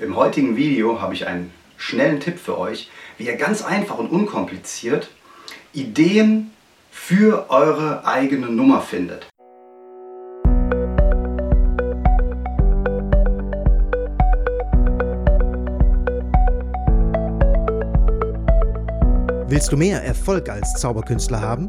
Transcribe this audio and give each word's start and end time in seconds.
Im 0.00 0.16
heutigen 0.16 0.56
Video 0.56 1.00
habe 1.00 1.14
ich 1.14 1.26
einen 1.26 1.52
schnellen 1.76 2.18
Tipp 2.18 2.38
für 2.38 2.58
euch, 2.58 2.90
wie 3.16 3.26
ihr 3.26 3.36
ganz 3.36 3.62
einfach 3.62 3.98
und 3.98 4.08
unkompliziert 4.08 5.08
Ideen 5.72 6.50
für 6.90 7.50
eure 7.50 8.04
eigene 8.06 8.46
Nummer 8.46 8.80
findet. 8.80 9.26
Willst 19.46 19.70
du 19.70 19.76
mehr 19.76 20.02
Erfolg 20.02 20.48
als 20.48 20.72
Zauberkünstler 20.80 21.40
haben? 21.40 21.68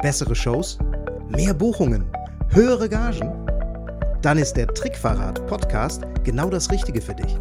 Bessere 0.00 0.34
Shows? 0.34 0.78
Mehr 1.28 1.52
Buchungen? 1.52 2.04
Höhere 2.50 2.88
Gagen? 2.88 3.43
Dann 4.24 4.38
ist 4.38 4.56
der 4.56 4.66
Trickverrat 4.68 5.46
Podcast 5.46 6.02
genau 6.22 6.48
das 6.48 6.70
Richtige 6.70 7.02
für 7.02 7.14
dich. 7.14 7.36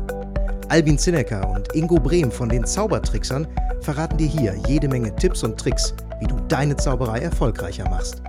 Albin 0.68 0.98
Zinecker 0.98 1.50
und 1.50 1.74
Ingo 1.76 1.96
Brehm 1.96 2.30
von 2.30 2.50
den 2.50 2.66
Zaubertricksern 2.66 3.48
verraten 3.80 4.18
dir 4.18 4.28
hier 4.28 4.54
jede 4.68 4.90
Menge 4.90 5.16
Tipps 5.16 5.44
und 5.44 5.58
Tricks, 5.58 5.94
wie 6.20 6.28
du 6.28 6.36
deine 6.50 6.76
Zauberei 6.76 7.20
erfolgreicher 7.20 7.90
machst. 7.90 8.22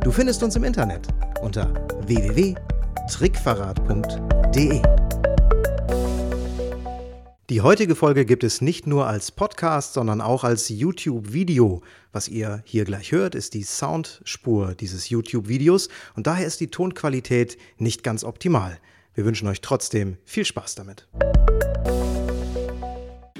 Du 0.00 0.10
findest 0.10 0.42
uns 0.42 0.56
im 0.56 0.64
Internet 0.64 1.06
unter 1.42 1.68
www.trickverrat.de. 2.06 5.01
Die 7.52 7.60
heutige 7.60 7.94
Folge 7.94 8.24
gibt 8.24 8.44
es 8.44 8.62
nicht 8.62 8.86
nur 8.86 9.06
als 9.06 9.30
Podcast, 9.30 9.92
sondern 9.92 10.22
auch 10.22 10.42
als 10.42 10.70
YouTube-Video. 10.70 11.82
Was 12.10 12.26
ihr 12.26 12.62
hier 12.64 12.86
gleich 12.86 13.12
hört, 13.12 13.34
ist 13.34 13.52
die 13.52 13.62
Soundspur 13.62 14.74
dieses 14.74 15.10
YouTube-Videos 15.10 15.90
und 16.16 16.26
daher 16.26 16.46
ist 16.46 16.60
die 16.60 16.68
Tonqualität 16.68 17.58
nicht 17.76 18.02
ganz 18.02 18.24
optimal. 18.24 18.78
Wir 19.14 19.26
wünschen 19.26 19.48
euch 19.48 19.60
trotzdem 19.60 20.16
viel 20.24 20.46
Spaß 20.46 20.76
damit. 20.76 21.06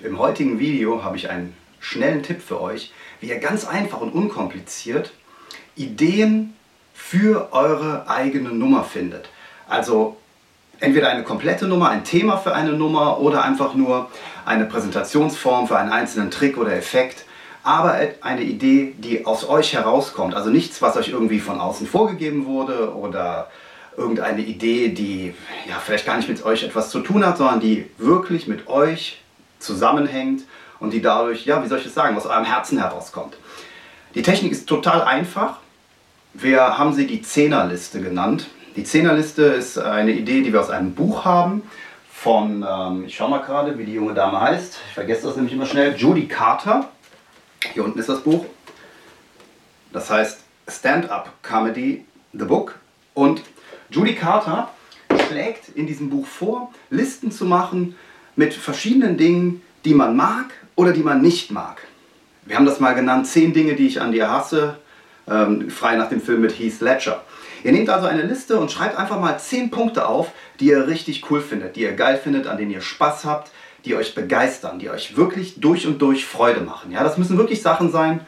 Im 0.05 0.19
heutigen 0.19 0.59
Video 0.59 1.03
habe 1.03 1.17
ich 1.17 1.31
einen 1.31 1.55
schnellen 1.81 2.23
Tipp 2.23 2.43
für 2.43 2.61
euch, 2.61 2.93
wie 3.21 3.31
ihr 3.31 3.39
ganz 3.39 3.65
einfach 3.65 4.03
und 4.03 4.13
unkompliziert 4.13 5.15
Ideen 5.75 6.53
für 6.93 7.55
eure 7.55 8.11
eigene 8.11 8.51
Nummer 8.51 8.85
findet. 8.85 9.31
Also 9.67 10.19
entweder 10.83 11.09
eine 11.09 11.23
komplette 11.23 11.67
Nummer, 11.67 11.91
ein 11.91 12.05
Thema 12.05 12.37
für 12.37 12.55
eine 12.55 12.73
Nummer 12.73 13.21
oder 13.21 13.45
einfach 13.45 13.75
nur 13.75 14.11
eine 14.45 14.65
Präsentationsform 14.65 15.69
für 15.69 15.79
einen 15.79 15.93
einzelnen 15.93 16.31
Trick 16.31 16.59
oder 16.59 16.75
Effekt, 16.75 17.25
aber 17.63 17.97
eine 18.21 18.43
Idee, 18.43 18.95
die 18.99 19.25
aus 19.25 19.49
euch 19.49 19.73
herauskommt. 19.75 20.35
Also 20.35 20.51
nichts, 20.51 20.83
was 20.83 20.97
euch 20.97 21.11
irgendwie 21.11 21.39
von 21.39 21.61
außen 21.61 21.87
vorgegeben 21.87 22.47
wurde 22.47 22.95
oder 22.97 23.49
irgendeine 23.97 24.43
Idee, 24.43 24.89
die 24.89 25.35
ja 25.69 25.77
vielleicht 25.79 26.05
gar 26.05 26.17
nicht 26.17 26.29
mit 26.29 26.45
euch 26.45 26.65
etwas 26.65 26.91
zu 26.91 26.99
tun 27.01 27.25
hat, 27.25 27.39
sondern 27.39 27.61
die 27.61 27.89
wirklich 27.99 28.49
mit 28.49 28.67
euch 28.67 29.23
zusammenhängt 29.61 30.43
und 30.81 30.93
die 30.93 31.01
dadurch, 31.01 31.47
ja, 31.47 31.63
wie 31.63 31.69
soll 31.69 31.79
ich 31.79 31.85
das 31.85 31.95
sagen, 31.95 32.17
aus 32.17 32.27
eurem 32.27 32.45
Herzen 32.45 32.79
herauskommt. 32.79 33.37
Die 34.17 34.23
Technik 34.23 34.51
ist 34.51 34.67
total 34.67 35.03
einfach. 35.03 35.59
Wir 36.35 36.77
haben 36.77 36.93
sie 36.93 37.07
die 37.07 37.23
Zehnerliste 37.23 38.01
genannt. 38.01 38.47
Die 38.77 38.85
Zehnerliste 38.85 39.43
ist 39.43 39.77
eine 39.77 40.13
Idee, 40.13 40.41
die 40.41 40.51
wir 40.51 40.61
aus 40.61 40.71
einem 40.71 40.95
Buch 40.95 41.27
haben 41.27 41.63
von, 42.11 42.65
ähm, 42.67 43.05
ich 43.05 43.15
schau 43.15 43.29
mal 43.29 43.41
gerade, 43.41 43.77
wie 43.77 43.85
die 43.85 43.93
junge 43.93 44.15
Dame 44.15 44.41
heißt, 44.41 44.79
ich 44.89 44.95
vergesse 44.95 45.27
das 45.27 45.37
nämlich 45.37 45.53
immer 45.53 45.67
schnell, 45.67 45.95
Judy 45.95 46.27
Carter. 46.27 46.89
Hier 47.75 47.85
unten 47.85 47.99
ist 47.99 48.09
das 48.09 48.23
Buch. 48.23 48.47
Das 49.93 50.11
heißt 50.11 50.41
Stand-up 50.69 51.31
Comedy, 51.43 52.07
The 52.33 52.47
Book. 52.47 52.79
Und 53.13 53.43
Judy 53.91 54.15
Carter 54.15 54.71
schlägt 55.29 55.69
in 55.71 55.87
diesem 55.87 56.09
Buch 56.09 56.27
vor, 56.27 56.73
Listen 56.89 57.31
zu 57.31 57.45
machen 57.45 57.95
mit 58.37 58.55
verschiedenen 58.55 59.19
Dingen, 59.19 59.61
die 59.85 59.93
man 59.93 60.17
mag 60.17 60.47
oder 60.77 60.93
die 60.93 61.03
man 61.03 61.21
nicht 61.21 61.51
mag. 61.51 61.83
Wir 62.47 62.57
haben 62.57 62.65
das 62.65 62.81
mal 62.81 62.95
genannt, 62.95 63.27
zehn 63.27 63.53
Dinge, 63.53 63.75
die 63.75 63.87
ich 63.87 64.01
an 64.01 64.13
dir 64.13 64.31
hasse, 64.31 64.79
ähm, 65.29 65.71
frei 65.71 65.97
nach 65.97 66.09
dem 66.09 66.21
Film 66.21 66.41
mit 66.41 66.59
Heath 66.59 66.81
Ledger. 66.81 67.23
Ihr 67.65 67.73
nehmt 67.73 67.91
also 67.91 68.07
eine 68.07 68.23
Liste 68.23 68.59
und 68.59 68.73
schreibt 68.73 68.99
einfach 68.99 69.21
mal 69.21 69.39
10 69.39 69.71
Punkte 69.71 70.07
auf, 70.09 70.33
die 70.59 70.67
ihr 70.67 70.87
richtig 70.87 71.31
cool 71.31 71.41
findet, 71.41 71.77
die 71.77 71.83
ihr 71.83 71.93
geil 71.93 72.19
findet, 72.23 72.47
an 72.47 72.57
denen 72.57 72.73
ihr 72.73 72.81
Spaß 72.81 73.25
habt, 73.25 73.53
die 73.85 73.95
euch 73.95 74.15
begeistern, 74.15 74.79
die 74.79 74.91
euch 74.91 75.17
wirklich 75.17 75.61
durch 75.61 75.87
und 75.87 76.01
durch 76.03 76.25
Freude 76.25 76.61
machen. 76.61 76.91
Ja, 76.91 77.05
das 77.05 77.19
müssen 77.19 77.39
wirklich 77.39 77.63
Sachen 77.63 77.91
sein, 77.91 78.21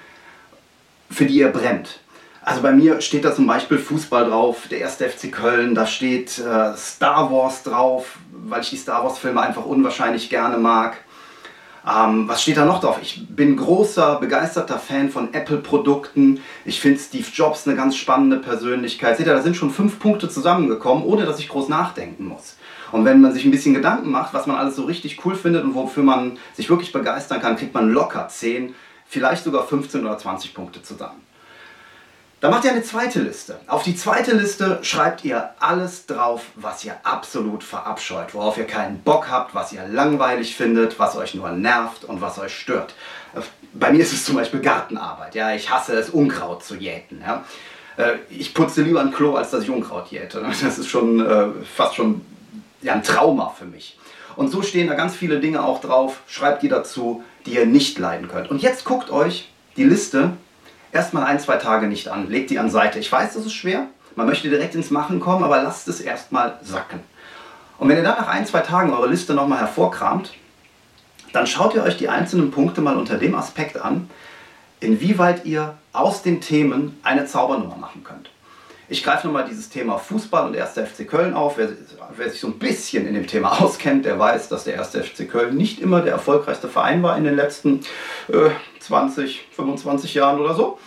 für 1.10 1.27
die 1.27 1.38
ihr 1.38 1.49
brennt. 1.49 2.00
Also 2.43 2.60
bei 2.60 2.72
mir 2.72 3.00
steht 3.00 3.25
da 3.25 3.34
zum 3.34 3.47
Beispiel 3.47 3.78
Fußball 3.78 4.26
drauf, 4.26 4.69
der 4.71 4.81
erste 4.81 5.09
FC 5.09 5.32
Köln, 5.32 5.75
da 5.75 5.87
steht 5.87 6.38
äh, 6.38 6.76
Star 6.76 7.32
Wars 7.32 7.62
drauf, 7.62 8.19
weil 8.31 8.61
ich 8.61 8.71
die 8.71 8.76
Star 8.76 9.03
Wars 9.03 9.19
Filme 9.19 9.41
einfach 9.41 9.65
unwahrscheinlich 9.65 10.28
gerne 10.28 10.59
mag. 10.59 10.99
Ähm, 11.87 12.27
was 12.28 12.43
steht 12.43 12.56
da 12.56 12.65
noch 12.65 12.81
drauf? 12.81 12.99
Ich 13.03 13.27
bin 13.28 13.56
großer, 13.56 14.17
begeisterter 14.17 14.78
Fan 14.78 15.11
von 15.11 15.34
Apple-Produkten. 15.34 16.41
Ich 16.65 16.81
finde 16.81 16.99
Steve 16.99 17.27
Jobs 17.33 17.67
eine 17.67 17.77
ganz 17.77 17.97
spannende 17.97 18.39
Persönlichkeit. 18.39 19.19
Seht 19.19 19.27
ihr, 19.27 19.34
da 19.34 19.43
sind 19.43 19.56
schon 19.56 19.71
fünf 19.71 19.99
Punkte 19.99 20.28
zusammengekommen, 20.31 21.05
ohne 21.05 21.27
dass 21.27 21.39
ich 21.39 21.49
groß 21.49 21.69
nachdenken 21.69 22.27
muss. 22.27 22.56
Und 22.91 23.05
wenn 23.05 23.21
man 23.21 23.33
sich 23.33 23.44
ein 23.44 23.50
bisschen 23.50 23.75
Gedanken 23.75 24.11
macht, 24.11 24.33
was 24.33 24.47
man 24.47 24.56
alles 24.56 24.77
so 24.77 24.84
richtig 24.84 25.25
cool 25.25 25.34
findet 25.34 25.65
und 25.65 25.75
wofür 25.75 26.03
man 26.03 26.39
sich 26.55 26.71
wirklich 26.71 26.93
begeistern 26.93 27.41
kann, 27.41 27.56
kriegt 27.56 27.75
man 27.75 27.91
locker 27.91 28.28
10, 28.28 28.75
vielleicht 29.06 29.44
sogar 29.44 29.67
15 29.67 30.06
oder 30.06 30.17
20 30.17 30.55
Punkte 30.55 30.83
zusammen. 30.83 31.21
Dann 32.44 32.50
macht 32.50 32.66
ihr 32.66 32.72
eine 32.72 32.82
zweite 32.82 33.21
Liste. 33.21 33.59
Auf 33.69 33.84
die 33.84 33.97
zweite 33.97 34.37
Liste 34.37 34.78
schreibt 34.82 35.25
ihr 35.25 35.49
alles 35.60 36.05
drauf, 36.05 36.43
was 36.56 36.84
ihr 36.84 36.94
absolut 37.03 37.65
verabscheut, 37.65 38.34
worauf 38.34 38.59
ihr 38.59 38.66
keinen 38.66 39.00
Bock 39.00 39.31
habt, 39.31 39.55
was 39.55 39.72
ihr 39.72 39.88
langweilig 39.88 40.55
findet, 40.55 40.99
was 40.99 41.16
euch 41.16 41.34
nur 41.34 41.53
nervt 41.53 42.05
und 42.05 42.21
was 42.21 42.38
euch 42.38 42.55
stört. 42.55 42.93
Bei 43.72 43.91
mir 43.91 44.00
ist 44.00 44.12
es 44.12 44.27
zum 44.27 44.37
Beispiel 44.37 44.60
Gartenarbeit. 44.60 45.34
Ja, 45.34 45.55
ich 45.55 45.71
hasse 45.71 45.94
es, 45.94 46.10
Unkraut 46.10 46.62
zu 46.62 46.75
jäten. 46.77 47.22
Ja. 47.22 47.44
Äh, 47.97 48.16
ich 48.28 48.53
putze 48.53 48.82
lieber 48.82 49.00
ein 49.00 49.11
Klo, 49.15 49.37
als 49.37 49.50
dass 49.50 49.62
ich 49.62 49.71
Unkraut 49.71 50.09
jäte. 50.09 50.44
Das 50.62 50.76
ist 50.76 50.91
schon 50.91 51.25
äh, 51.25 51.47
fast 51.75 51.94
schon 51.94 52.21
ja, 52.82 52.93
ein 52.93 53.03
Trauma 53.03 53.55
für 53.59 53.65
mich. 53.65 53.99
Und 54.37 54.50
so 54.50 54.61
stehen 54.61 54.88
da 54.88 54.93
ganz 54.97 55.16
viele 55.16 55.41
Dinge 55.41 55.65
auch 55.65 55.81
drauf. 55.81 56.21
Schreibt 56.26 56.62
die 56.62 56.69
dazu, 56.69 57.25
die 57.47 57.55
ihr 57.55 57.65
nicht 57.65 57.99
leiden 57.99 58.28
könnt. 58.28 58.50
Und 58.50 58.61
jetzt 58.61 58.84
guckt 58.84 59.09
euch 59.09 59.50
die 59.78 59.84
Liste 59.84 60.32
erstmal 60.94 61.25
ein, 61.25 61.41
zwei 61.41 61.56
Tage 61.56 61.87
nicht 61.87 62.09
an. 62.09 62.31
Legt 62.31 62.50
die 62.50 62.59
an 62.59 62.71
Seite. 62.71 62.99
Ich 62.99 63.10
weiß, 63.10 63.34
das 63.34 63.44
ist 63.44 63.53
schwer. 63.53 63.88
Man 64.16 64.27
möchte 64.27 64.49
direkt 64.49 64.75
ins 64.75 64.91
Machen 64.91 65.21
kommen, 65.21 65.44
aber 65.44 65.62
lasst 65.62 65.88
es 65.88 66.00
erstmal 66.00 66.59
sacken. 66.62 67.00
Und 67.78 67.88
wenn 67.88 67.97
ihr 67.97 68.05
dann 68.05 68.19
nach 68.19 68.28
ein, 68.28 68.47
zwei 68.47 68.60
Tagen 68.60 68.93
eure 68.93 69.09
Liste 69.09 69.34
nochmal 69.34 69.59
hervorkramt, 69.59 70.32
dann 71.32 71.49
schaut 71.49 71.75
ihr 71.75 71.82
euch 71.82 71.97
die 71.97 72.09
einzelnen 72.09 72.53
Punkte 72.53 72.81
mal 72.81 72.97
unter 72.97 73.19
dem 73.19 73.34
Aspekt 73.34 73.81
an, 73.81 74.09
inwieweit 74.78 75.44
ihr 75.44 75.75
aus 75.93 76.22
den 76.22 76.41
Themen 76.41 76.99
eine 77.03 77.26
Zaubernummer 77.26 77.76
machen 77.76 78.05
könnt. 78.05 78.31
Ich 78.89 79.03
greife 79.03 79.27
nochmal 79.27 79.47
dieses 79.49 79.71
Thema 79.71 79.99
Fußball 79.99 80.47
und 80.47 80.56
1. 80.56 80.72
FC 80.72 81.09
Köln 81.09 81.34
auf. 81.34 81.56
Wer, 81.56 81.71
wer, 82.17 82.28
sich 82.28 82.41
so 82.41 82.49
ein 82.49 82.59
bisschen 82.59 83.06
in 83.06 83.15
dem 83.15 83.27
Thema 83.27 83.53
auskennt, 83.61 84.05
der 84.05 84.19
weiß, 84.19 84.49
dass 84.49 84.65
der 84.65 84.78
1. 84.78 84.91
FC 84.91 85.28
Köln 85.28 85.56
nicht 85.56 85.81
immer 85.81 86.03
der 86.03 86.12
erfolgreichste 86.12 86.69
Verein 86.69 87.03
war 87.03 87.17
in 87.17 87.25
den 87.25 87.37
letzten 87.37 87.81
äh, 88.28 88.50
20, 88.81 89.49
25 89.53 90.15
Jahren 90.15 90.41
oder 90.41 90.55
so. 90.55 90.78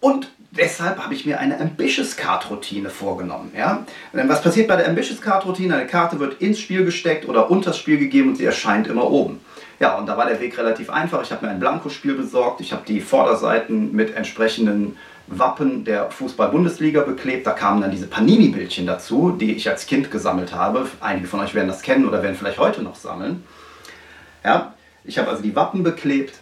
Und 0.00 0.32
deshalb 0.50 0.98
habe 0.98 1.14
ich 1.14 1.24
mir 1.24 1.38
eine 1.38 1.60
Ambitious 1.60 2.16
Card 2.16 2.50
Routine 2.50 2.90
vorgenommen. 2.90 3.52
Ja? 3.56 3.86
Denn 4.12 4.28
was 4.28 4.42
passiert 4.42 4.66
bei 4.66 4.74
der 4.74 4.88
Ambitious 4.88 5.20
Card 5.20 5.46
Routine? 5.46 5.76
Eine 5.76 5.86
Karte 5.86 6.18
wird 6.18 6.40
ins 6.42 6.58
Spiel 6.58 6.84
gesteckt 6.84 7.28
oder 7.28 7.50
unters 7.50 7.78
Spiel 7.78 7.98
gegeben 7.98 8.30
und 8.30 8.36
sie 8.36 8.44
erscheint 8.44 8.88
immer 8.88 9.08
oben. 9.08 9.40
Ja, 9.78 9.96
und 9.96 10.06
da 10.06 10.16
war 10.16 10.26
der 10.26 10.40
Weg 10.40 10.58
relativ 10.58 10.90
einfach. 10.90 11.22
Ich 11.22 11.32
habe 11.32 11.46
mir 11.46 11.52
ein 11.52 11.60
Blankospiel 11.60 12.14
besorgt. 12.14 12.60
Ich 12.60 12.72
habe 12.72 12.82
die 12.86 13.00
Vorderseiten 13.00 13.92
mit 13.92 14.14
entsprechenden 14.14 14.96
Wappen 15.38 15.84
der 15.84 16.10
Fußball-Bundesliga 16.10 17.02
beklebt. 17.02 17.46
Da 17.46 17.52
kamen 17.52 17.80
dann 17.80 17.90
diese 17.90 18.06
Panini-Bildchen 18.06 18.86
dazu, 18.86 19.30
die 19.38 19.52
ich 19.52 19.68
als 19.68 19.86
Kind 19.86 20.10
gesammelt 20.10 20.54
habe. 20.54 20.86
Einige 21.00 21.26
von 21.26 21.40
euch 21.40 21.54
werden 21.54 21.68
das 21.68 21.82
kennen 21.82 22.06
oder 22.06 22.22
werden 22.22 22.36
vielleicht 22.36 22.58
heute 22.58 22.82
noch 22.82 22.96
sammeln. 22.96 23.44
Ja, 24.44 24.74
ich 25.04 25.18
habe 25.18 25.30
also 25.30 25.42
die 25.42 25.54
Wappen 25.54 25.82
beklebt 25.82 26.34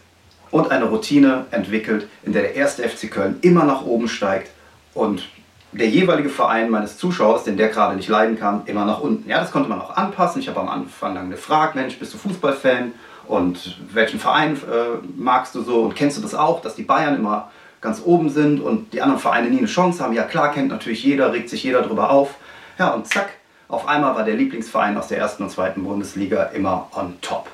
und 0.51 0.71
eine 0.71 0.87
Routine 0.87 1.47
entwickelt, 1.51 2.09
in 2.23 2.33
der 2.33 2.43
der 2.43 2.55
erste 2.55 2.89
FC 2.89 3.11
Köln 3.11 3.39
immer 3.43 3.65
nach 3.65 3.85
oben 3.85 4.09
steigt 4.09 4.51
und 4.95 5.29
der 5.73 5.89
jeweilige 5.89 6.29
Verein 6.29 6.69
meines 6.71 6.99
Zuschauers, 6.99 7.45
den 7.45 7.57
der 7.57 7.69
gerade 7.69 7.95
nicht 7.95 8.09
leiden 8.09 8.39
kann, 8.39 8.63
immer 8.67 8.85
nach 8.85 9.01
unten. 9.01 9.29
Ja, 9.29 9.39
das 9.39 9.53
konnte 9.53 9.69
man 9.69 9.81
auch 9.81 9.97
anpassen. 9.97 10.41
Ich 10.41 10.49
habe 10.49 10.61
am 10.61 10.69
Anfang 10.69 11.15
dann 11.15 11.31
gefragt, 11.31 11.77
Mensch, 11.77 11.97
bist 11.99 12.13
du 12.13 12.19
Fußballfan 12.19 12.93
und 13.29 13.79
welchen 13.93 14.19
Verein 14.19 14.57
äh, 14.57 15.07
magst 15.17 15.55
du 15.55 15.63
so 15.63 15.83
und 15.83 15.95
kennst 15.95 16.19
du 16.19 16.23
das 16.23 16.35
auch, 16.35 16.61
dass 16.61 16.75
die 16.75 16.83
Bayern 16.83 17.15
immer 17.15 17.51
ganz 17.81 18.03
oben 18.05 18.31
sind 18.31 18.61
und 18.61 18.93
die 18.93 19.03
anderen 19.03 19.21
Vereine 19.21 19.49
nie 19.49 19.59
eine 19.59 19.67
Chance 19.67 20.03
haben. 20.03 20.13
Ja 20.13 20.25
klar, 20.25 20.53
kennt 20.53 20.69
natürlich 20.69 21.03
jeder, 21.03 21.33
regt 21.33 21.49
sich 21.49 21.63
jeder 21.63 21.83
drüber 21.83 22.11
auf. 22.11 22.35
Ja 22.79 22.91
und 22.91 23.07
zack, 23.07 23.31
auf 23.69 23.87
einmal 23.89 24.15
war 24.15 24.25
der 24.25 24.35
Lieblingsverein 24.35 24.97
aus 24.97 25.09
der 25.09 25.19
ersten 25.19 25.45
und 25.45 25.51
zweiten 25.51 25.85
Bundesliga 25.85 26.45
immer 26.45 26.89
on 26.93 27.17
top. 27.21 27.49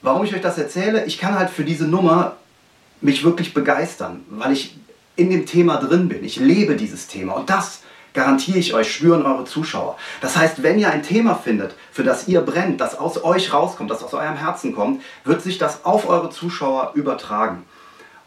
Warum 0.00 0.24
ich 0.24 0.34
euch 0.34 0.40
das 0.40 0.58
erzähle? 0.58 1.04
Ich 1.04 1.18
kann 1.18 1.38
halt 1.38 1.50
für 1.50 1.64
diese 1.64 1.86
Nummer 1.86 2.36
mich 3.00 3.24
wirklich 3.24 3.54
begeistern, 3.54 4.24
weil 4.30 4.52
ich 4.52 4.76
in 5.16 5.30
dem 5.30 5.46
Thema 5.46 5.76
drin 5.76 6.08
bin. 6.08 6.24
Ich 6.24 6.36
lebe 6.36 6.76
dieses 6.76 7.06
Thema 7.06 7.34
und 7.34 7.50
das 7.50 7.82
garantiere 8.14 8.58
ich 8.58 8.74
euch, 8.74 8.92
spüren 8.92 9.24
eure 9.24 9.44
Zuschauer. 9.44 9.96
Das 10.20 10.36
heißt, 10.36 10.62
wenn 10.62 10.78
ihr 10.78 10.90
ein 10.90 11.02
Thema 11.02 11.34
findet, 11.34 11.74
für 11.90 12.02
das 12.02 12.28
ihr 12.28 12.40
brennt, 12.40 12.80
das 12.80 12.98
aus 12.98 13.22
euch 13.22 13.52
rauskommt, 13.52 13.90
das 13.90 14.02
aus 14.02 14.12
eurem 14.12 14.36
Herzen 14.36 14.74
kommt, 14.74 15.02
wird 15.24 15.42
sich 15.42 15.58
das 15.58 15.84
auf 15.84 16.08
eure 16.08 16.30
Zuschauer 16.30 16.92
übertragen. 16.94 17.64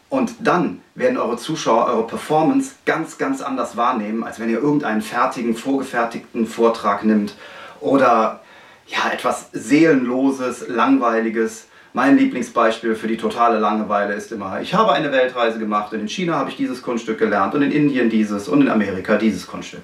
Und 0.10 0.36
dann 0.40 0.81
werden 0.94 1.18
eure 1.18 1.38
Zuschauer 1.38 1.88
eure 1.88 2.07
Performance 2.07 2.75
ganz, 2.86 3.18
ganz 3.18 3.42
anders 3.42 3.75
wahrnehmen, 3.75 4.24
als 4.24 4.40
wenn 4.40 4.50
ihr 4.50 4.60
irgendeinen 4.60 5.02
fertigen, 5.02 5.56
vorgefertigten 5.56 6.46
Vortrag 6.46 7.04
nimmt 7.04 7.36
oder 7.81 8.42
ja, 8.88 9.12
etwas 9.12 9.50
Seelenloses, 9.52 10.68
Langweiliges. 10.68 11.68
Mein 11.94 12.18
Lieblingsbeispiel 12.18 12.96
für 12.96 13.07
die 13.07 13.18
totale 13.18 13.57
Langeweile 13.57 14.13
ist 14.13 14.31
immer, 14.31 14.62
ich 14.62 14.74
habe 14.74 14.92
eine 14.92 15.12
Weltreise 15.12 15.60
gemacht 15.60 15.94
und 15.94 16.02
in 16.02 16.10
China 16.10 16.36
habe 16.36 16.50
ich 16.50 16.58
dieses 16.58 16.81
Kunststück 16.81 17.18
gelernt 17.18 17.56
und 17.56 17.62
in 17.62 17.72
Indien 17.72 18.10
dieses 18.10 18.48
und 18.48 18.62
in 18.62 18.69
Amerika 18.69 19.16
dieses 19.18 19.48
Kunststück. 19.48 19.84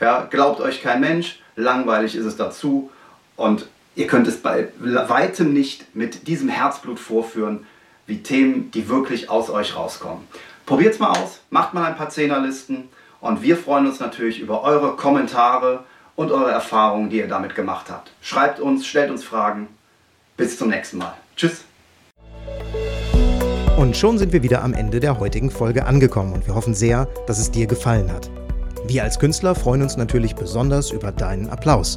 Ja, 0.00 0.26
glaubt 0.28 0.60
euch 0.60 0.82
kein 0.82 1.00
Mensch, 1.00 1.40
langweilig 1.54 2.16
ist 2.16 2.24
es 2.24 2.36
dazu 2.36 2.90
und 3.36 3.68
ihr 3.94 4.08
könnt 4.08 4.26
es 4.26 4.38
bei 4.38 4.68
weitem 4.78 5.52
nicht 5.52 5.94
mit 5.94 6.26
diesem 6.26 6.48
Herzblut 6.48 6.98
vorführen, 6.98 7.64
wie 8.12 8.22
Themen, 8.22 8.70
die 8.72 8.90
wirklich 8.90 9.30
aus 9.30 9.48
euch 9.48 9.74
rauskommen. 9.74 10.28
Probiert 10.66 10.92
es 10.92 11.00
mal 11.00 11.12
aus, 11.12 11.40
macht 11.48 11.72
mal 11.72 11.84
ein 11.86 11.96
paar 11.96 12.10
Zehnerlisten 12.10 12.90
und 13.22 13.42
wir 13.42 13.56
freuen 13.56 13.86
uns 13.86 14.00
natürlich 14.00 14.38
über 14.38 14.62
eure 14.62 14.96
Kommentare 14.96 15.84
und 16.14 16.30
eure 16.30 16.50
Erfahrungen, 16.50 17.08
die 17.08 17.16
ihr 17.16 17.26
damit 17.26 17.54
gemacht 17.54 17.86
habt. 17.88 18.12
Schreibt 18.20 18.60
uns, 18.60 18.86
stellt 18.86 19.10
uns 19.10 19.24
Fragen. 19.24 19.68
Bis 20.36 20.58
zum 20.58 20.68
nächsten 20.68 20.98
Mal. 20.98 21.14
Tschüss. 21.36 21.64
Und 23.78 23.96
schon 23.96 24.18
sind 24.18 24.34
wir 24.34 24.42
wieder 24.42 24.62
am 24.62 24.74
Ende 24.74 25.00
der 25.00 25.18
heutigen 25.18 25.50
Folge 25.50 25.86
angekommen 25.86 26.34
und 26.34 26.46
wir 26.46 26.54
hoffen 26.54 26.74
sehr, 26.74 27.08
dass 27.26 27.38
es 27.38 27.50
dir 27.50 27.66
gefallen 27.66 28.12
hat. 28.12 28.30
Wir 28.86 29.04
als 29.04 29.18
Künstler 29.18 29.54
freuen 29.54 29.80
uns 29.80 29.96
natürlich 29.96 30.34
besonders 30.34 30.90
über 30.90 31.12
deinen 31.12 31.48
Applaus. 31.48 31.96